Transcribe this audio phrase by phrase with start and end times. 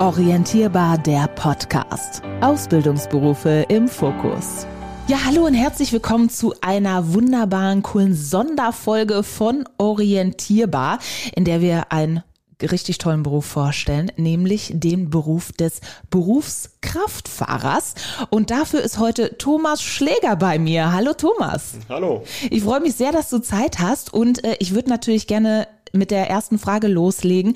[0.00, 2.22] Orientierbar der Podcast.
[2.40, 4.66] Ausbildungsberufe im Fokus.
[5.08, 11.00] Ja, hallo und herzlich willkommen zu einer wunderbaren, coolen Sonderfolge von Orientierbar,
[11.36, 12.22] in der wir einen
[12.62, 17.92] richtig tollen Beruf vorstellen, nämlich den Beruf des Berufskraftfahrers.
[18.30, 20.92] Und dafür ist heute Thomas Schläger bei mir.
[20.92, 21.74] Hallo Thomas.
[21.90, 22.24] Hallo.
[22.48, 26.10] Ich freue mich sehr, dass du Zeit hast und äh, ich würde natürlich gerne mit
[26.10, 27.54] der ersten Frage loslegen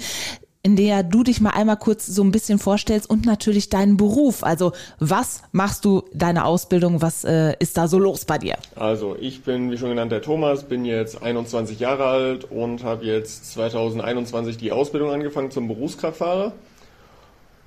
[0.64, 4.42] in der du dich mal einmal kurz so ein bisschen vorstellst und natürlich deinen Beruf.
[4.42, 8.56] Also was machst du, deine Ausbildung, was äh, ist da so los bei dir?
[8.74, 13.04] Also ich bin, wie schon genannt, der Thomas, bin jetzt 21 Jahre alt und habe
[13.04, 16.52] jetzt 2021 die Ausbildung angefangen zum Berufskraftfahrer.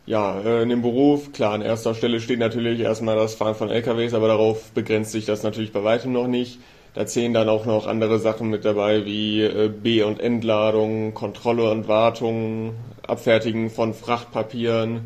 [0.08, 3.70] Ja, äh, in dem Beruf, klar, an erster Stelle steht natürlich erstmal das Fahren von
[3.70, 6.60] LKWs, aber darauf begrenzt sich das natürlich bei weitem noch nicht.
[6.98, 11.70] Da zählen dann auch noch andere Sachen mit dabei wie äh, B- und Entladung, Kontrolle
[11.70, 12.74] und Wartung,
[13.06, 15.02] Abfertigen von Frachtpapieren,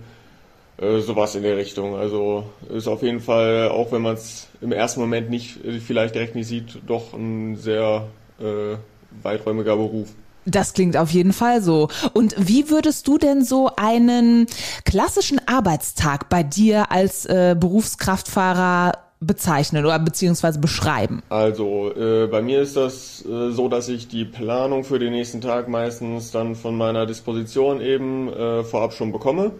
[0.78, 1.98] äh, sowas in der Richtung.
[1.98, 6.16] Also ist auf jeden Fall, auch wenn man es im ersten Moment nicht äh, vielleicht
[6.16, 8.08] direkt nicht sieht, doch ein sehr
[8.40, 8.78] äh,
[9.22, 10.08] weiträumiger Beruf.
[10.46, 11.90] Das klingt auf jeden Fall so.
[12.14, 14.48] Und wie würdest du denn so einen
[14.86, 21.22] klassischen Arbeitstag bei dir als äh, Berufskraftfahrer bezeichnen oder beziehungsweise beschreiben?
[21.30, 25.42] Also äh, bei mir ist das äh, so, dass ich die Planung für den nächsten
[25.42, 29.52] Tag meistens dann von meiner Disposition eben äh, vorab schon bekomme.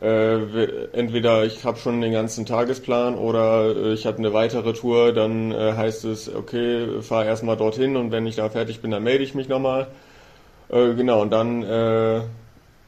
[0.00, 5.12] Äh, entweder ich habe schon den ganzen Tagesplan oder äh, ich hatte eine weitere Tour,
[5.12, 9.02] dann äh, heißt es, okay, fahr erstmal dorthin und wenn ich da fertig bin, dann
[9.02, 9.88] melde ich mich nochmal.
[10.70, 11.62] genau, und dann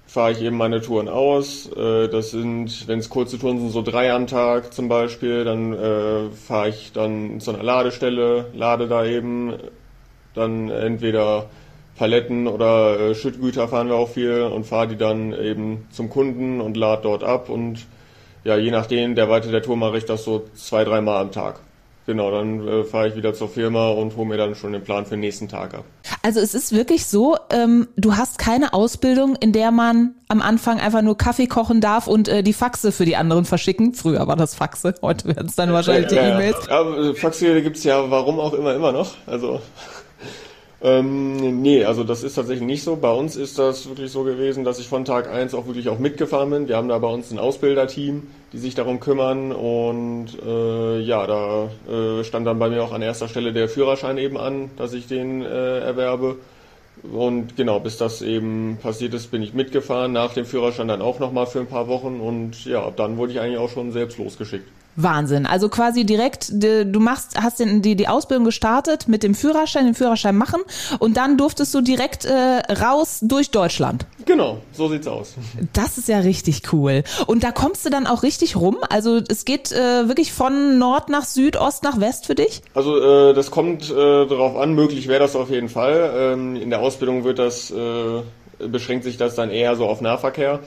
[0.06, 1.70] fahre ich eben meine Touren aus.
[1.72, 5.72] Äh, das sind, wenn es kurze Touren sind, so drei am Tag zum Beispiel, dann
[5.72, 9.54] äh, fahre ich dann zu einer Ladestelle, lade da eben
[10.34, 11.46] dann entweder
[11.96, 16.60] Paletten oder äh, Schüttgüter fahren wir auch viel und fahre die dann eben zum Kunden
[16.60, 17.86] und lade dort ab und
[18.44, 21.58] ja, je nachdem, der Weite der Tour mache ich das so zwei, dreimal am Tag.
[22.06, 25.04] Genau, dann äh, fahre ich wieder zur Firma und hole mir dann schon den Plan
[25.04, 25.84] für den nächsten Tag ab.
[26.26, 30.80] Also es ist wirklich so, ähm, du hast keine Ausbildung, in der man am Anfang
[30.80, 33.94] einfach nur Kaffee kochen darf und äh, die Faxe für die anderen verschicken.
[33.94, 36.56] Früher war das Faxe, heute werden es dann wahrscheinlich ja, die E-Mails.
[36.68, 39.12] Ja, ja, Faxe gibt's ja warum auch immer immer noch.
[39.28, 39.60] Also
[40.82, 42.96] ähm, nee, also das ist tatsächlich nicht so.
[42.96, 45.98] Bei uns ist das wirklich so gewesen, dass ich von Tag eins auch wirklich auch
[45.98, 46.68] mitgefahren bin.
[46.68, 51.70] Wir haben da bei uns ein Ausbilderteam, die sich darum kümmern und äh, ja, da
[51.90, 55.06] äh, stand dann bei mir auch an erster Stelle der Führerschein eben an, dass ich
[55.06, 56.36] den äh, erwerbe.
[57.02, 61.20] Und genau, bis das eben passiert ist, bin ich mitgefahren, nach dem Führerschein dann auch
[61.20, 64.68] nochmal für ein paar Wochen und ja, dann wurde ich eigentlich auch schon selbst losgeschickt.
[64.96, 65.46] Wahnsinn.
[65.46, 69.94] Also quasi direkt, du machst, hast den, die, die Ausbildung gestartet mit dem Führerschein, den
[69.94, 70.60] Führerschein machen
[70.98, 74.06] und dann durftest du direkt äh, raus durch Deutschland.
[74.24, 75.34] Genau, so sieht's aus.
[75.72, 77.04] Das ist ja richtig cool.
[77.26, 78.78] Und da kommst du dann auch richtig rum?
[78.90, 82.62] Also es geht äh, wirklich von Nord nach Süd, Ost nach West für dich?
[82.74, 86.12] Also äh, das kommt äh, darauf an, möglich wäre das auf jeden Fall.
[86.16, 88.22] Ähm, in der Ausbildung wird das, äh,
[88.58, 90.60] beschränkt sich das dann eher so auf Nahverkehr.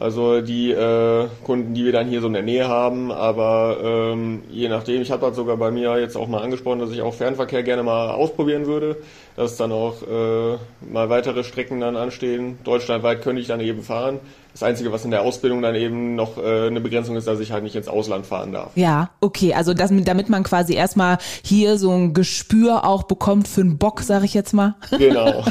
[0.00, 4.44] Also die äh, Kunden, die wir dann hier so in der Nähe haben, aber ähm,
[4.48, 7.14] je nachdem, ich habe das sogar bei mir jetzt auch mal angesprochen, dass ich auch
[7.14, 8.98] Fernverkehr gerne mal ausprobieren würde,
[9.34, 10.56] dass dann auch äh,
[10.88, 12.58] mal weitere Strecken dann anstehen.
[12.62, 14.20] Deutschlandweit könnte ich dann eben fahren.
[14.58, 17.52] Das Einzige, was in der Ausbildung dann eben noch äh, eine Begrenzung ist, dass ich
[17.52, 18.72] halt nicht ins Ausland fahren darf.
[18.74, 19.54] Ja, okay.
[19.54, 24.00] Also das, damit man quasi erstmal hier so ein Gespür auch bekommt für einen Bock,
[24.00, 24.74] sag ich jetzt mal.
[24.98, 25.44] Genau.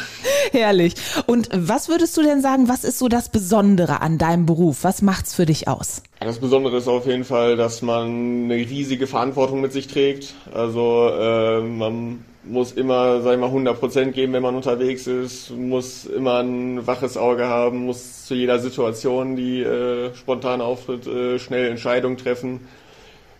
[0.51, 0.95] Herrlich.
[1.25, 4.83] Und was würdest du denn sagen, was ist so das Besondere an deinem Beruf?
[4.83, 6.03] Was macht's für dich aus?
[6.19, 10.33] Das Besondere ist auf jeden Fall, dass man eine riesige Verantwortung mit sich trägt.
[10.53, 16.05] Also äh, man muss immer, sag ich mal, 100% geben, wenn man unterwegs ist, muss
[16.05, 21.69] immer ein waches Auge haben, muss zu jeder Situation, die äh, spontan auftritt, äh, schnell
[21.69, 22.61] Entscheidungen treffen.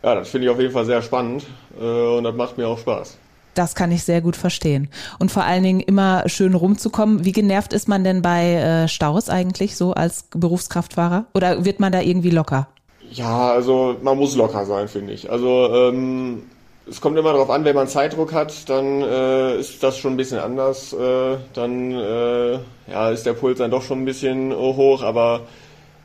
[0.04, 1.46] Ja, das finde ich auf jeden Fall sehr spannend
[1.80, 3.18] äh, und das macht mir auch Spaß.
[3.54, 4.90] Das kann ich sehr gut verstehen.
[5.18, 7.26] Und vor allen Dingen immer schön rumzukommen.
[7.26, 11.26] Wie genervt ist man denn bei äh, Staus eigentlich so als Berufskraftfahrer?
[11.34, 12.68] Oder wird man da irgendwie locker?
[13.10, 15.32] Ja, also man muss locker sein, finde ich.
[15.32, 16.44] Also ähm,
[16.90, 20.18] es kommt immer darauf an, wenn man Zeitdruck hat, dann äh, ist das schon ein
[20.18, 20.94] bisschen anders.
[20.94, 25.42] Äh, dann äh, ja, ist der Puls dann doch schon ein bisschen hoch, aber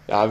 [0.08, 0.28] ja,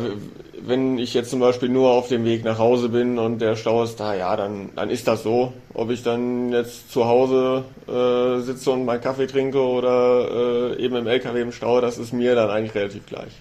[0.64, 3.84] wenn ich jetzt zum Beispiel nur auf dem Weg nach Hause bin und der Stau
[3.84, 5.54] ist da, ja, dann, dann ist das so.
[5.74, 10.96] Ob ich dann jetzt zu Hause äh, sitze und meinen Kaffee trinke oder äh, eben
[10.96, 13.32] im LKW im Stau, das ist mir dann eigentlich relativ gleich.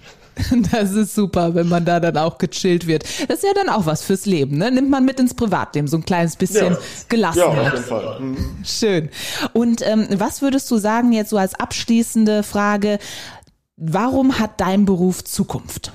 [0.71, 3.03] Das ist super, wenn man da dann auch gechillt wird.
[3.27, 4.71] Das ist ja dann auch was fürs Leben, ne?
[4.71, 6.79] Nimmt man mit ins Privatleben, so ein kleines bisschen ja.
[7.09, 7.55] Gelassenheit.
[7.55, 8.19] Ja, auf jeden Fall.
[8.19, 8.57] Mhm.
[8.63, 9.09] Schön.
[9.53, 12.99] Und ähm, was würdest du sagen jetzt so als abschließende Frage,
[13.77, 15.91] warum hat dein Beruf Zukunft?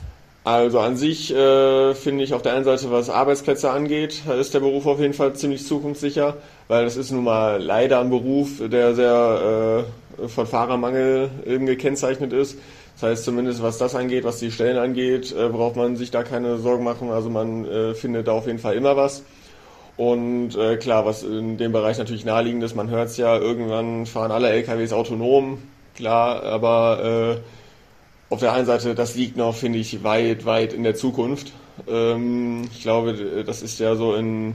[0.47, 4.61] Also an sich äh, finde ich auf der einen Seite, was Arbeitsplätze angeht, ist der
[4.61, 6.37] Beruf auf jeden Fall ziemlich zukunftssicher,
[6.69, 12.33] weil es ist nun mal leider ein Beruf, der sehr äh, von Fahrermangel eben gekennzeichnet
[12.33, 12.59] ist.
[12.95, 16.23] Das heißt, zumindest was das angeht, was die Stellen angeht, äh, braucht man sich da
[16.23, 17.11] keine Sorgen machen.
[17.11, 19.23] Also man äh, findet da auf jeden Fall immer was.
[19.97, 24.07] Und äh, klar, was in dem Bereich natürlich naheliegend ist, man hört es ja, irgendwann
[24.07, 25.59] fahren alle LKWs autonom,
[25.95, 30.83] klar, aber äh, auf der einen Seite, das liegt noch, finde ich, weit, weit in
[30.83, 31.53] der Zukunft.
[31.89, 34.55] Ähm, ich glaube, das ist ja so in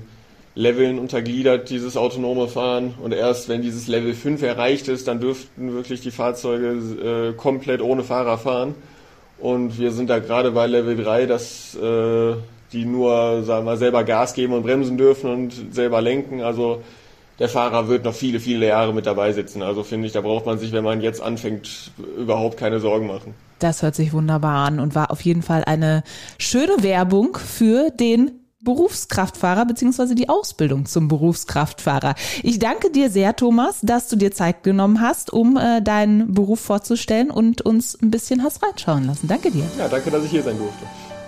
[0.53, 2.93] Leveln untergliedert, dieses autonome Fahren.
[3.01, 7.81] Und erst wenn dieses Level 5 erreicht ist, dann dürften wirklich die Fahrzeuge äh, komplett
[7.81, 8.75] ohne Fahrer fahren.
[9.39, 12.33] Und wir sind da gerade bei Level 3, dass äh,
[12.73, 16.41] die nur, sagen wir selber Gas geben und bremsen dürfen und selber lenken.
[16.41, 16.81] Also
[17.39, 19.63] der Fahrer wird noch viele, viele Jahre mit dabei sitzen.
[19.63, 23.33] Also finde ich, da braucht man sich, wenn man jetzt anfängt, überhaupt keine Sorgen machen.
[23.59, 26.03] Das hört sich wunderbar an und war auf jeden Fall eine
[26.37, 32.15] schöne Werbung für den Berufskraftfahrer beziehungsweise die Ausbildung zum Berufskraftfahrer.
[32.43, 36.59] Ich danke dir sehr, Thomas, dass du dir Zeit genommen hast, um äh, deinen Beruf
[36.59, 39.27] vorzustellen und uns ein bisschen hast reinschauen lassen.
[39.27, 39.65] Danke dir.
[39.77, 40.85] Ja, danke, dass ich hier sein durfte.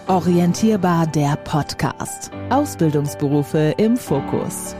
[0.07, 2.29] Orientierbar der Podcast.
[2.49, 4.75] Ausbildungsberufe im Fokus.